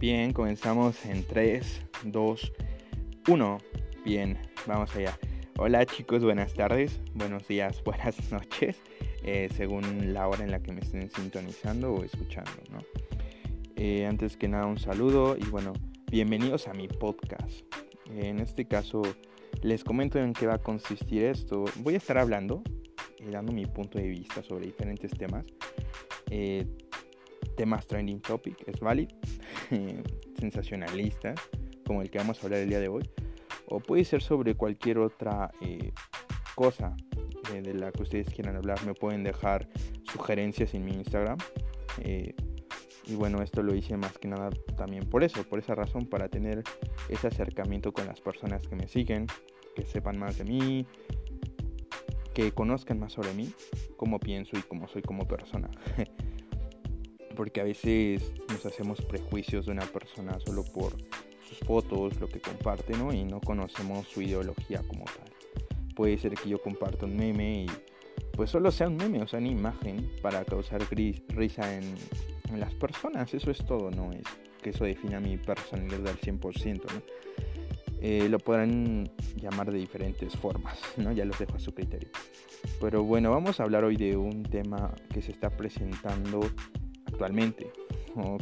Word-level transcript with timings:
Bien, 0.00 0.32
comenzamos 0.32 1.04
en 1.04 1.24
3, 1.24 1.82
2, 2.04 2.52
1. 3.28 3.58
Bien, 4.02 4.38
vamos 4.66 4.96
allá. 4.96 5.18
Hola 5.58 5.84
chicos, 5.84 6.24
buenas 6.24 6.54
tardes, 6.54 7.02
buenos 7.12 7.46
días, 7.46 7.82
buenas 7.84 8.32
noches, 8.32 8.80
eh, 9.22 9.50
según 9.54 10.14
la 10.14 10.26
hora 10.26 10.42
en 10.42 10.52
la 10.52 10.62
que 10.62 10.72
me 10.72 10.80
estén 10.80 11.10
sintonizando 11.10 11.92
o 11.92 12.02
escuchando, 12.02 12.50
¿no? 12.72 12.78
Eh, 13.76 14.06
antes 14.06 14.38
que 14.38 14.48
nada 14.48 14.64
un 14.64 14.78
saludo 14.78 15.36
y 15.36 15.44
bueno, 15.50 15.74
bienvenidos 16.10 16.66
a 16.66 16.72
mi 16.72 16.88
podcast. 16.88 17.60
en 18.06 18.40
este 18.40 18.66
caso 18.66 19.02
les 19.60 19.84
comento 19.84 20.18
en 20.18 20.32
qué 20.32 20.46
va 20.46 20.54
a 20.54 20.62
consistir 20.62 21.24
esto. 21.24 21.66
Voy 21.76 21.92
a 21.92 21.98
estar 21.98 22.16
hablando, 22.16 22.62
y 23.18 23.30
dando 23.30 23.52
mi 23.52 23.66
punto 23.66 23.98
de 23.98 24.08
vista 24.08 24.42
sobre 24.42 24.64
diferentes 24.64 25.10
temas. 25.10 25.44
Eh, 26.30 26.66
temas 27.60 27.86
trending 27.86 28.20
topic, 28.20 28.56
es 28.66 28.80
válido, 28.80 29.14
sensacionalistas, 30.38 31.40
como 31.86 32.02
el 32.02 32.10
que 32.10 32.18
vamos 32.18 32.42
a 32.42 32.46
hablar 32.46 32.60
el 32.60 32.68
día 32.68 32.80
de 32.80 32.88
hoy, 32.88 33.08
o 33.66 33.80
puede 33.80 34.04
ser 34.04 34.22
sobre 34.22 34.54
cualquier 34.54 34.98
otra 34.98 35.50
eh, 35.60 35.92
cosa 36.54 36.96
eh, 37.54 37.62
de 37.62 37.74
la 37.74 37.92
que 37.92 38.02
ustedes 38.02 38.28
quieran 38.28 38.56
hablar. 38.56 38.84
Me 38.84 38.94
pueden 38.94 39.22
dejar 39.22 39.68
sugerencias 40.12 40.74
en 40.74 40.84
mi 40.84 40.92
Instagram. 40.92 41.38
Eh, 42.00 42.34
y 43.06 43.14
bueno, 43.14 43.42
esto 43.42 43.62
lo 43.62 43.74
hice 43.74 43.96
más 43.96 44.18
que 44.18 44.28
nada 44.28 44.50
también 44.76 45.08
por 45.08 45.24
eso, 45.24 45.42
por 45.44 45.58
esa 45.58 45.74
razón, 45.74 46.06
para 46.06 46.28
tener 46.28 46.62
ese 47.08 47.26
acercamiento 47.26 47.92
con 47.92 48.06
las 48.06 48.20
personas 48.20 48.66
que 48.68 48.76
me 48.76 48.86
siguen, 48.86 49.26
que 49.74 49.84
sepan 49.84 50.18
más 50.18 50.38
de 50.38 50.44
mí, 50.44 50.86
que 52.34 52.52
conozcan 52.52 53.00
más 53.00 53.12
sobre 53.12 53.34
mí, 53.34 53.52
cómo 53.96 54.20
pienso 54.20 54.56
y 54.56 54.62
cómo 54.62 54.86
soy 54.88 55.02
como 55.02 55.26
persona. 55.26 55.70
porque 57.40 57.62
a 57.62 57.64
veces 57.64 58.34
nos 58.50 58.66
hacemos 58.66 59.00
prejuicios 59.00 59.64
de 59.64 59.72
una 59.72 59.86
persona 59.86 60.38
solo 60.44 60.62
por 60.62 60.92
sus 61.48 61.56
fotos, 61.60 62.20
lo 62.20 62.28
que 62.28 62.38
comparte, 62.38 62.92
¿no? 62.98 63.14
Y 63.14 63.24
no 63.24 63.40
conocemos 63.40 64.06
su 64.08 64.20
ideología 64.20 64.82
como 64.86 65.06
tal. 65.06 65.32
Puede 65.96 66.18
ser 66.18 66.34
que 66.34 66.50
yo 66.50 66.60
comparta 66.60 67.06
un 67.06 67.16
meme 67.16 67.62
y 67.62 67.66
pues 68.32 68.50
solo 68.50 68.70
sea 68.70 68.88
un 68.88 68.98
meme, 68.98 69.22
o 69.22 69.26
sea, 69.26 69.38
una 69.38 69.48
imagen 69.48 70.12
para 70.20 70.44
causar 70.44 70.82
risa 70.90 71.74
en, 71.74 71.94
las 72.58 72.74
personas. 72.74 73.32
Eso 73.32 73.50
es 73.50 73.64
todo, 73.64 73.90
no 73.90 74.12
es 74.12 74.24
que 74.60 74.68
eso 74.68 74.84
defina 74.84 75.18
mi 75.18 75.38
personalidad 75.38 76.08
al 76.08 76.20
100%, 76.20 76.82
¿no? 76.92 77.02
Eh, 78.02 78.28
lo 78.28 78.38
podrán 78.38 79.10
llamar 79.36 79.72
de 79.72 79.78
diferentes 79.78 80.36
formas, 80.36 80.78
¿no? 80.98 81.10
Ya 81.10 81.24
los 81.24 81.38
dejo 81.38 81.54
a 81.54 81.58
su 81.58 81.72
criterio. 81.72 82.10
Pero 82.82 83.02
bueno, 83.02 83.30
vamos 83.30 83.60
a 83.60 83.62
hablar 83.62 83.84
hoy 83.84 83.96
de 83.96 84.18
un 84.18 84.42
tema 84.42 84.92
que 85.10 85.22
se 85.22 85.32
está 85.32 85.48
presentando 85.48 86.40
actualmente. 87.20 87.70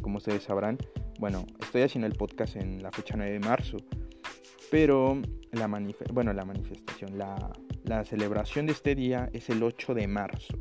Como 0.01 0.19
ustedes 0.19 0.45
sabrán, 0.45 0.79
bueno, 1.19 1.45
estoy 1.61 1.83
haciendo 1.83 2.07
el 2.07 2.15
podcast 2.15 2.55
en 2.55 2.81
la 2.81 2.93
fecha 2.93 3.15
9 3.17 3.33
de 3.33 3.41
marzo, 3.41 3.77
pero 4.71 5.21
la, 5.51 5.67
bueno, 6.13 6.33
la 6.33 6.45
manifestación, 6.45 7.19
la, 7.19 7.53
la, 7.83 8.05
celebración 8.05 8.67
de 8.67 8.73
este 8.73 8.95
día 8.95 9.29
es 9.33 9.51
el 9.51 9.63
8 9.65 9.95
de 9.95 10.07
marzo. 10.07 10.55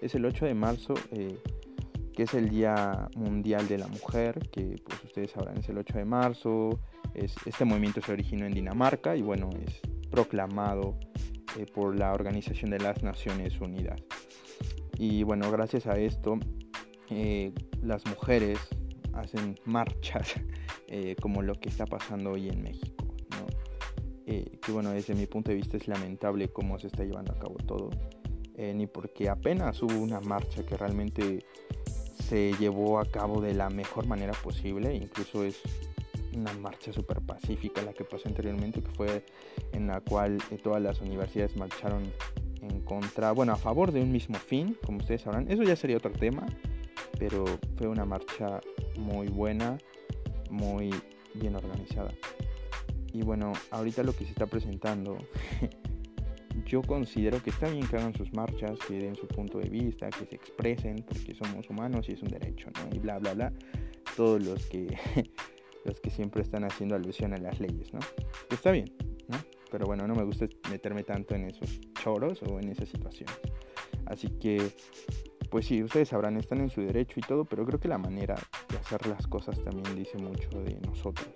Es 0.00 0.14
el 0.14 0.24
8 0.24 0.46
de 0.46 0.54
marzo, 0.54 0.94
eh, 1.12 1.38
que 2.14 2.22
es 2.22 2.32
el 2.32 2.48
Día 2.48 3.08
Mundial 3.14 3.68
de 3.68 3.76
la 3.76 3.88
Mujer, 3.88 4.38
que 4.50 4.76
pues 4.82 5.04
ustedes 5.04 5.30
sabrán 5.32 5.58
es 5.58 5.68
el 5.68 5.76
8 5.76 5.98
de 5.98 6.04
marzo. 6.06 6.80
Es, 7.12 7.34
este 7.44 7.66
movimiento 7.66 8.00
se 8.00 8.12
originó 8.12 8.46
en 8.46 8.52
Dinamarca 8.52 9.16
y 9.16 9.22
bueno, 9.22 9.50
es 9.66 9.80
proclamado 10.10 10.98
eh, 11.58 11.66
por 11.66 11.94
la 11.94 12.14
Organización 12.14 12.70
de 12.70 12.78
las 12.78 13.02
Naciones 13.02 13.60
Unidas. 13.60 14.00
Y 14.96 15.22
bueno, 15.24 15.50
gracias 15.50 15.86
a 15.86 15.98
esto 15.98 16.38
eh, 17.10 17.52
las 17.82 18.06
mujeres 18.06 18.58
hacen 19.12 19.58
marchas 19.64 20.34
eh, 20.88 21.16
como 21.20 21.42
lo 21.42 21.54
que 21.54 21.68
está 21.68 21.86
pasando 21.86 22.32
hoy 22.32 22.48
en 22.48 22.62
México. 22.62 23.04
Eh, 24.26 24.58
que 24.62 24.70
bueno, 24.70 24.90
desde 24.90 25.14
mi 25.14 25.26
punto 25.26 25.50
de 25.50 25.56
vista 25.56 25.76
es 25.76 25.88
lamentable 25.88 26.48
cómo 26.48 26.78
se 26.78 26.86
está 26.86 27.02
llevando 27.04 27.32
a 27.32 27.38
cabo 27.38 27.56
todo. 27.66 27.90
ni 28.56 28.86
porque 28.86 29.28
apenas 29.28 29.82
hubo 29.82 29.98
una 29.98 30.20
marcha 30.20 30.64
que 30.64 30.76
realmente 30.76 31.44
se 32.28 32.52
llevó 32.60 33.00
a 33.00 33.06
cabo 33.06 33.40
de 33.40 33.54
la 33.54 33.70
mejor 33.70 34.06
manera 34.06 34.32
posible, 34.34 34.94
incluso 34.94 35.42
es 35.42 35.60
una 36.36 36.52
marcha 36.52 36.92
súper 36.92 37.20
pacífica 37.22 37.82
la 37.82 37.92
que 37.92 38.04
pasó 38.04 38.28
anteriormente, 38.28 38.82
que 38.82 38.90
fue 38.90 39.24
en 39.72 39.88
la 39.88 40.00
cual 40.00 40.38
todas 40.62 40.80
las 40.80 41.00
universidades 41.00 41.56
marcharon 41.56 42.12
en 42.62 42.80
contra, 42.82 43.32
bueno, 43.32 43.52
a 43.52 43.56
favor 43.56 43.92
de 43.92 44.02
un 44.02 44.12
mismo 44.12 44.36
fin, 44.36 44.76
como 44.84 44.98
ustedes 44.98 45.22
sabrán. 45.22 45.50
Eso 45.50 45.62
ya 45.62 45.76
sería 45.76 45.96
otro 45.96 46.12
tema, 46.12 46.46
pero 47.20 47.44
fue 47.76 47.86
una 47.86 48.06
marcha 48.06 48.60
muy 48.96 49.28
buena, 49.28 49.76
muy 50.48 50.90
bien 51.34 51.54
organizada. 51.54 52.10
Y 53.12 53.22
bueno, 53.22 53.52
ahorita 53.70 54.02
lo 54.02 54.14
que 54.14 54.24
se 54.24 54.30
está 54.30 54.46
presentando, 54.46 55.18
yo 56.66 56.80
considero 56.80 57.42
que 57.42 57.50
está 57.50 57.68
bien 57.68 57.86
que 57.86 57.98
hagan 57.98 58.14
sus 58.14 58.32
marchas, 58.32 58.78
que 58.88 58.94
den 58.94 59.16
su 59.16 59.28
punto 59.28 59.58
de 59.58 59.68
vista, 59.68 60.08
que 60.08 60.24
se 60.24 60.34
expresen, 60.34 61.04
porque 61.06 61.34
somos 61.34 61.68
humanos 61.68 62.08
y 62.08 62.12
es 62.12 62.22
un 62.22 62.28
derecho, 62.28 62.68
¿no? 62.70 62.96
Y 62.96 62.98
bla, 62.98 63.18
bla, 63.18 63.34
bla. 63.34 63.52
Todos 64.16 64.42
los 64.42 64.64
que, 64.66 64.86
los 65.84 66.00
que 66.00 66.08
siempre 66.08 66.40
están 66.40 66.64
haciendo 66.64 66.94
alusión 66.96 67.34
a 67.34 67.36
las 67.36 67.60
leyes, 67.60 67.92
¿no? 67.92 68.00
Está 68.50 68.70
bien, 68.70 68.90
¿no? 69.28 69.36
Pero 69.70 69.84
bueno, 69.84 70.08
no 70.08 70.14
me 70.14 70.24
gusta 70.24 70.48
meterme 70.70 71.02
tanto 71.02 71.34
en 71.34 71.44
esos 71.44 71.80
choros 72.02 72.42
o 72.44 72.58
en 72.58 72.70
esas 72.70 72.88
situaciones. 72.88 73.38
Así 74.06 74.28
que 74.40 74.72
pues 75.50 75.66
sí, 75.66 75.82
ustedes 75.82 76.08
sabrán, 76.08 76.36
están 76.36 76.60
en 76.60 76.70
su 76.70 76.80
derecho 76.80 77.18
y 77.18 77.22
todo, 77.22 77.44
pero 77.44 77.66
creo 77.66 77.80
que 77.80 77.88
la 77.88 77.98
manera 77.98 78.36
de 78.68 78.78
hacer 78.78 79.06
las 79.06 79.26
cosas 79.26 79.60
también 79.62 79.96
dice 79.96 80.16
mucho 80.16 80.48
de 80.62 80.78
nosotros. 80.86 81.28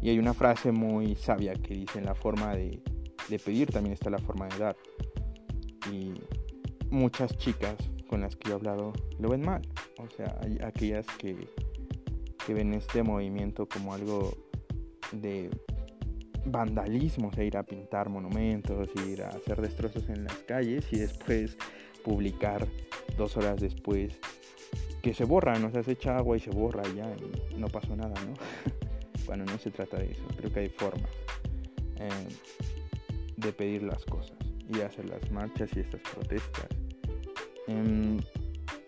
Y 0.00 0.10
hay 0.10 0.18
una 0.18 0.32
frase 0.32 0.70
muy 0.70 1.16
sabia 1.16 1.54
que 1.54 1.74
dice, 1.74 1.98
en 1.98 2.04
la 2.04 2.14
forma 2.14 2.54
de, 2.54 2.80
pedir 3.44 3.70
también 3.70 3.94
está 3.94 4.10
la 4.10 4.18
forma 4.18 4.46
de 4.46 4.58
dar. 4.58 4.76
Y 5.92 6.14
muchas 6.88 7.36
chicas 7.36 7.76
con 8.08 8.20
las 8.20 8.36
que 8.36 8.50
he 8.50 8.52
hablado 8.54 8.92
lo 9.18 9.30
ven 9.30 9.42
mal. 9.42 9.62
O 9.98 10.08
sea, 10.08 10.38
hay 10.42 10.58
aquellas 10.64 11.06
que, 11.18 11.48
que 12.46 12.54
ven 12.54 12.72
este 12.74 13.02
movimiento 13.02 13.66
como 13.66 13.92
algo 13.92 14.32
de 15.10 15.50
vandalismo, 16.44 17.28
o 17.28 17.32
sea, 17.32 17.42
ir 17.44 17.56
a 17.56 17.64
pintar 17.64 18.08
monumentos, 18.08 18.88
ir 19.06 19.22
a 19.22 19.30
hacer 19.30 19.60
destrozos 19.60 20.08
en 20.08 20.24
las 20.24 20.36
calles 20.38 20.86
y 20.92 20.98
después 20.98 21.56
publicar 22.08 22.66
dos 23.18 23.36
horas 23.36 23.60
después 23.60 24.18
que 25.02 25.12
se 25.12 25.24
borra, 25.24 25.58
no 25.58 25.70
sea, 25.70 25.82
se 25.82 25.92
echa 25.92 26.16
agua 26.16 26.38
y 26.38 26.40
se 26.40 26.50
borra 26.50 26.82
y 26.88 26.96
ya 26.96 27.14
no 27.58 27.68
pasó 27.68 27.94
nada, 27.94 28.14
¿no? 28.24 28.32
bueno, 29.26 29.44
no 29.44 29.58
se 29.58 29.70
trata 29.70 29.98
de 29.98 30.12
eso, 30.12 30.22
creo 30.38 30.50
que 30.50 30.60
hay 30.60 30.68
formas 30.70 31.10
eh, 31.96 32.28
de 33.36 33.52
pedir 33.52 33.82
las 33.82 34.06
cosas 34.06 34.38
y 34.74 34.80
hacer 34.80 35.06
las 35.06 35.30
marchas 35.30 35.68
y 35.76 35.80
estas 35.80 36.00
protestas. 36.00 36.66
Em, 37.66 38.18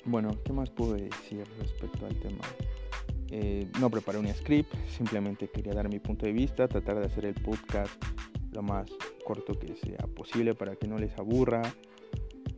bueno, 0.07 0.31
¿qué 0.43 0.55
más 0.55 0.71
puedo 0.71 0.95
decir 0.95 1.45
respecto 1.59 2.07
al 2.07 2.17
tema? 2.21 2.45
Eh, 3.31 3.69
no 3.79 3.91
preparé 3.91 4.19
un 4.19 4.33
script, 4.33 4.75
simplemente 4.97 5.49
quería 5.49 5.75
dar 5.75 5.91
mi 5.91 5.99
punto 5.99 6.25
de 6.25 6.33
vista, 6.33 6.67
tratar 6.69 6.99
de 6.99 7.07
hacer 7.07 7.27
el 7.27 7.35
podcast 7.35 8.03
lo 8.53 8.63
más 8.63 8.91
corto 9.27 9.59
que 9.59 9.77
sea 9.77 10.07
posible 10.17 10.55
para 10.55 10.75
que 10.75 10.89
no 10.89 10.97
les 10.99 11.17
aburra 11.19 11.63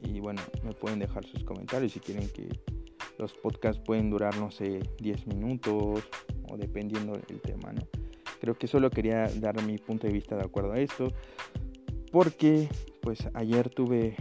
y 0.03 0.21
bueno, 0.21 0.43
me 0.63 0.73
pueden 0.73 0.99
dejar 0.99 1.25
sus 1.25 1.45
comentarios 1.45 1.93
si 1.93 2.01
quieren 2.01 2.29
que 2.31 2.49
los 3.19 3.33
podcasts 3.35 3.83
pueden 3.85 4.11
durar, 4.11 4.37
no 4.37 4.51
sé, 4.51 4.81
10 4.99 5.27
minutos 5.29 6.03
o 6.49 6.57
dependiendo 6.57 7.13
del 7.13 7.41
tema, 7.41 7.73
¿no? 7.73 7.83
Creo 8.41 8.55
que 8.55 8.67
solo 8.67 8.91
quería 8.91 9.29
dar 9.37 9.63
mi 9.63 9.79
punto 9.79 10.07
de 10.07 10.13
vista 10.13 10.37
de 10.37 10.43
acuerdo 10.43 10.73
a 10.73 10.81
esto, 10.81 11.09
porque 12.11 12.69
pues 13.01 13.29
ayer 13.35 13.71
tuve 13.71 14.17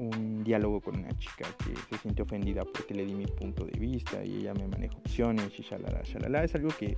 un 0.00 0.42
diálogo 0.42 0.80
con 0.80 0.98
una 0.98 1.16
chica 1.18 1.46
que 1.58 1.74
se 1.88 2.02
siente 2.02 2.22
ofendida 2.22 2.64
porque 2.64 2.94
le 2.94 3.04
di 3.04 3.14
mi 3.14 3.26
punto 3.26 3.64
de 3.64 3.78
vista 3.78 4.24
y 4.24 4.38
ella 4.38 4.54
me 4.54 4.66
maneja 4.66 4.96
opciones 4.96 5.52
y 5.58 5.62
shalala, 5.62 6.02
shalala. 6.04 6.42
Es 6.42 6.54
algo 6.54 6.70
que 6.70 6.96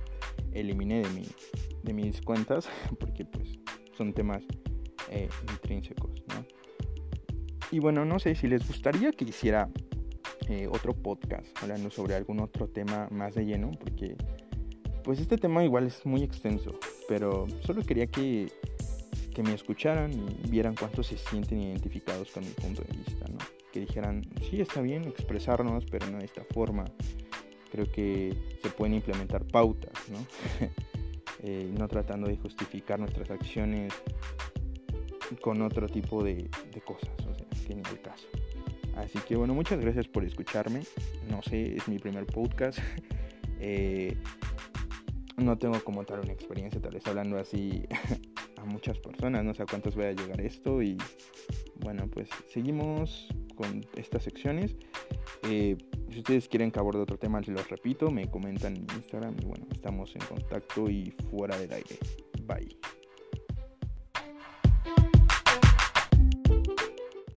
eliminé 0.53 1.01
de, 1.03 1.09
mi, 1.09 1.27
de 1.83 1.93
mis 1.93 2.21
cuentas 2.21 2.69
porque 2.99 3.25
pues 3.25 3.59
son 3.97 4.13
temas 4.13 4.41
eh, 5.09 5.29
intrínsecos, 5.51 6.23
¿no? 6.29 6.45
Y 7.73 7.79
bueno, 7.79 8.05
no 8.05 8.19
sé 8.19 8.35
si 8.35 8.47
les 8.47 8.67
gustaría 8.67 9.11
que 9.11 9.25
hiciera 9.25 9.67
eh, 10.47 10.67
otro 10.69 10.93
podcast 10.93 11.47
hablando 11.59 11.89
sobre 11.89 12.13
algún 12.13 12.39
otro 12.39 12.67
tema 12.67 13.07
más 13.09 13.33
de 13.33 13.45
lleno, 13.45 13.71
porque 13.71 14.15
pues 15.03 15.19
este 15.19 15.37
tema 15.37 15.63
igual 15.63 15.87
es 15.87 16.05
muy 16.05 16.21
extenso, 16.21 16.77
pero 17.09 17.47
solo 17.61 17.81
quería 17.81 18.05
que, 18.05 18.51
que 19.33 19.41
me 19.41 19.55
escucharan 19.55 20.11
y 20.13 20.47
vieran 20.51 20.75
cuántos 20.75 21.07
se 21.07 21.17
sienten 21.17 21.61
identificados 21.61 22.29
con 22.29 22.43
mi 22.43 22.51
punto 22.51 22.83
de 22.83 22.95
vista, 22.95 23.25
¿no? 23.27 23.39
Que 23.71 23.79
dijeran, 23.79 24.21
sí, 24.47 24.61
está 24.61 24.79
bien 24.79 25.05
expresarnos, 25.05 25.83
pero 25.89 26.05
no 26.11 26.19
de 26.19 26.25
esta 26.25 26.43
forma. 26.53 26.85
Creo 27.71 27.91
que 27.91 28.37
se 28.61 28.69
pueden 28.69 28.93
implementar 28.93 29.45
pautas, 29.47 29.93
¿no? 30.11 30.19
eh, 31.39 31.73
no 31.75 31.87
tratando 31.87 32.27
de 32.27 32.37
justificar 32.37 32.99
nuestras 32.99 33.31
acciones 33.31 33.93
con 35.41 35.61
otro 35.61 35.87
tipo 35.87 36.23
de, 36.23 36.49
cosas 36.85 37.09
que 37.65 37.75
ni 37.75 37.81
el 37.81 38.01
caso. 38.01 38.27
Así 38.95 39.19
que 39.19 39.35
bueno, 39.35 39.53
muchas 39.53 39.79
gracias 39.79 40.07
por 40.07 40.23
escucharme. 40.23 40.83
No 41.29 41.41
sé, 41.41 41.75
es 41.75 41.87
mi 41.87 41.99
primer 41.99 42.25
podcast. 42.25 42.79
Eh, 43.65 44.17
no 45.37 45.57
tengo 45.57 45.81
como 45.85 46.03
tal 46.03 46.19
una 46.19 46.33
experiencia, 46.33 46.81
tal 46.81 46.95
vez 46.95 47.07
hablando 47.07 47.37
así 47.37 47.85
a 48.57 48.65
muchas 48.65 48.99
personas, 48.99 49.45
no 49.45 49.53
sé 49.53 49.63
a 49.63 49.65
cuántos 49.65 49.95
voy 49.95 50.05
a 50.05 50.11
llegar 50.11 50.41
esto 50.41 50.81
y 50.81 50.97
bueno, 51.77 52.09
pues 52.11 52.29
seguimos 52.51 53.29
con 53.55 53.85
estas 53.95 54.23
secciones. 54.23 54.75
Eh, 55.43 55.77
si 56.11 56.19
ustedes 56.19 56.47
quieren 56.47 56.71
que 56.71 56.79
aborde 56.79 57.01
otro 57.01 57.17
tema, 57.17 57.39
les 57.39 57.49
lo 57.49 57.63
repito, 57.63 58.11
me 58.11 58.29
comentan 58.29 58.75
en 58.75 58.87
Instagram 58.95 59.35
y 59.41 59.45
bueno, 59.45 59.65
estamos 59.71 60.15
en 60.15 60.21
contacto 60.25 60.89
y 60.89 61.13
fuera 61.29 61.57
del 61.57 61.73
aire. 61.73 61.97
Bye. 62.45 63.02